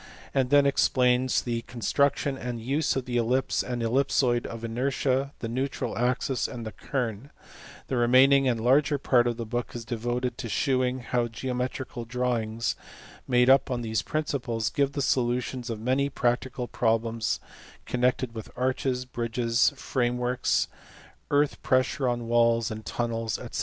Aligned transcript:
and 0.33 0.49
then 0.49 0.65
explains 0.65 1.43
the 1.43 1.61
construction 1.67 2.35
and 2.35 2.59
use 2.59 2.95
of 2.95 3.05
the 3.05 3.17
ellipse 3.17 3.61
and 3.61 3.83
ellipsoid 3.83 4.47
of 4.47 4.63
inertia, 4.63 5.31
the 5.41 5.47
neutral 5.47 5.95
axis, 5.95 6.47
and 6.47 6.65
the 6.65 6.71
kern; 6.71 7.29
the 7.85 7.95
remaining 7.95 8.47
and 8.47 8.59
larger 8.59 8.97
part 8.97 9.27
of 9.27 9.37
the 9.37 9.45
book 9.45 9.75
is 9.75 9.85
devoted 9.85 10.39
to 10.39 10.49
shewing 10.49 11.01
how 11.01 11.27
geometrical 11.27 12.03
drawings, 12.03 12.75
made 13.27 13.47
on 13.47 13.81
these 13.83 14.01
principles, 14.01 14.71
give 14.71 14.93
the 14.93 15.03
solutions 15.03 15.69
of 15.69 15.79
many 15.79 16.09
practical 16.09 16.67
problems 16.67 17.39
connected 17.85 18.33
with 18.33 18.49
arches, 18.55 19.05
bridges, 19.05 19.71
frameworks, 19.75 20.67
earth 21.29 21.61
pressure 21.61 22.09
on 22.09 22.25
walls 22.27 22.71
and 22.71 22.87
tunnels, 22.87 23.37
&c. 23.51 23.59